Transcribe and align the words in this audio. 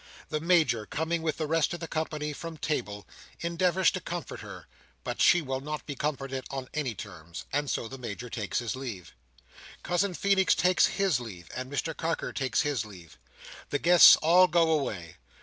The 0.29 0.39
Major, 0.39 0.87
coming 0.87 1.21
with 1.21 1.37
the 1.37 1.45
rest 1.45 1.75
of 1.75 1.79
the 1.79 1.87
company 1.87 2.33
from 2.33 2.57
table, 2.57 3.05
endeavours 3.41 3.91
to 3.91 4.01
comfort 4.01 4.39
her; 4.39 4.65
but 5.03 5.21
she 5.21 5.43
will 5.43 5.61
not 5.61 5.85
be 5.85 5.93
comforted 5.93 6.43
on 6.49 6.69
any 6.73 6.95
terms, 6.95 7.45
and 7.53 7.69
so 7.69 7.87
the 7.87 7.99
Major 7.99 8.27
takes 8.27 8.57
his 8.57 8.75
leave. 8.75 9.13
Cousin 9.83 10.15
Feenix 10.15 10.55
takes 10.55 10.87
his 10.87 11.19
leave, 11.19 11.49
and 11.55 11.71
Mr 11.71 11.95
Carker 11.95 12.33
takes 12.33 12.61
his 12.61 12.83
leave. 12.83 13.19
The 13.69 13.77
guests 13.77 14.15
all 14.15 14.47
go 14.47 14.71
away. 14.71 15.17